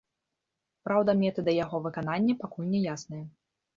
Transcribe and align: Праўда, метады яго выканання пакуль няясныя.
Праўда, 0.87 1.15
метады 1.23 1.51
яго 1.63 1.81
выканання 1.85 2.33
пакуль 2.43 2.71
няясныя. 2.75 3.25